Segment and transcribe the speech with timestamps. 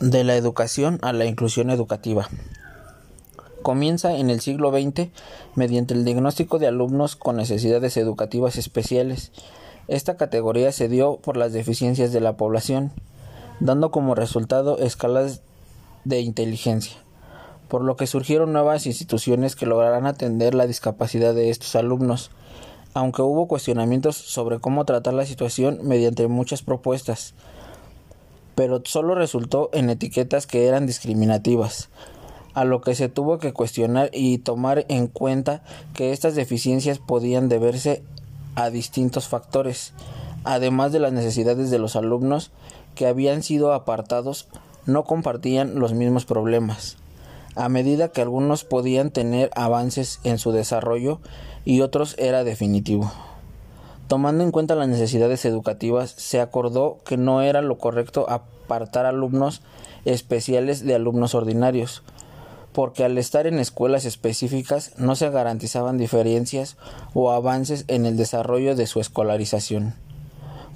[0.00, 2.28] De la educación a la inclusión educativa.
[3.62, 5.08] Comienza en el siglo XX
[5.56, 9.32] mediante el diagnóstico de alumnos con necesidades educativas especiales.
[9.88, 12.92] Esta categoría se dio por las deficiencias de la población,
[13.58, 15.42] dando como resultado escalas
[16.04, 16.96] de inteligencia,
[17.66, 22.30] por lo que surgieron nuevas instituciones que lograrán atender la discapacidad de estos alumnos,
[22.94, 27.34] aunque hubo cuestionamientos sobre cómo tratar la situación mediante muchas propuestas
[28.58, 31.90] pero solo resultó en etiquetas que eran discriminativas,
[32.54, 35.62] a lo que se tuvo que cuestionar y tomar en cuenta
[35.94, 38.02] que estas deficiencias podían deberse
[38.56, 39.92] a distintos factores,
[40.42, 42.50] además de las necesidades de los alumnos
[42.96, 44.48] que habían sido apartados
[44.86, 46.96] no compartían los mismos problemas,
[47.54, 51.20] a medida que algunos podían tener avances en su desarrollo
[51.64, 53.12] y otros era definitivo.
[54.08, 59.60] Tomando en cuenta las necesidades educativas, se acordó que no era lo correcto apartar alumnos
[60.06, 62.02] especiales de alumnos ordinarios,
[62.72, 66.78] porque al estar en escuelas específicas no se garantizaban diferencias
[67.12, 69.92] o avances en el desarrollo de su escolarización,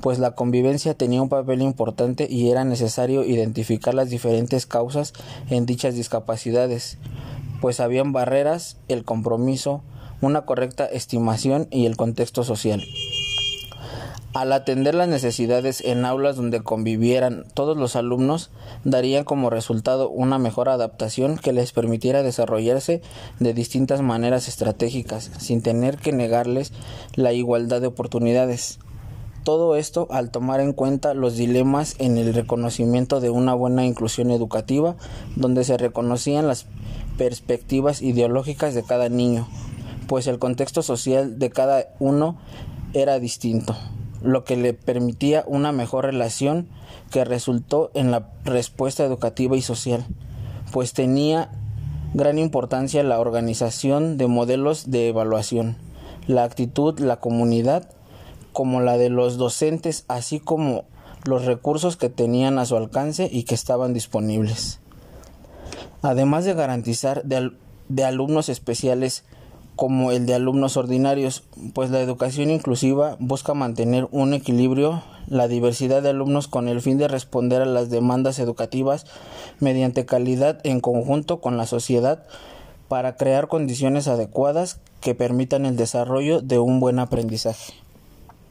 [0.00, 5.12] pues la convivencia tenía un papel importante y era necesario identificar las diferentes causas
[5.48, 6.98] en dichas discapacidades,
[7.60, 9.82] pues habían barreras, el compromiso,
[10.20, 12.82] una correcta estimación y el contexto social.
[14.32, 18.50] Al atender las necesidades en aulas donde convivieran todos los alumnos,
[18.84, 23.02] darían como resultado una mejor adaptación que les permitiera desarrollarse
[23.40, 26.72] de distintas maneras estratégicas, sin tener que negarles
[27.16, 28.78] la igualdad de oportunidades.
[29.42, 34.30] Todo esto al tomar en cuenta los dilemas en el reconocimiento de una buena inclusión
[34.30, 34.94] educativa,
[35.34, 36.66] donde se reconocían las
[37.18, 39.48] perspectivas ideológicas de cada niño,
[40.06, 42.38] pues el contexto social de cada uno
[42.94, 43.74] era distinto
[44.22, 46.68] lo que le permitía una mejor relación
[47.10, 50.04] que resultó en la respuesta educativa y social,
[50.72, 51.50] pues tenía
[52.14, 55.76] gran importancia la organización de modelos de evaluación,
[56.26, 57.88] la actitud, la comunidad,
[58.52, 60.84] como la de los docentes, así como
[61.24, 64.80] los recursos que tenían a su alcance y que estaban disponibles.
[66.02, 69.24] Además de garantizar de, alumnos especiales
[69.80, 71.42] como el de alumnos ordinarios,
[71.72, 76.98] pues la educación inclusiva busca mantener un equilibrio, la diversidad de alumnos con el fin
[76.98, 79.06] de responder a las demandas educativas
[79.58, 82.24] mediante calidad en conjunto con la sociedad
[82.88, 87.72] para crear condiciones adecuadas que permitan el desarrollo de un buen aprendizaje.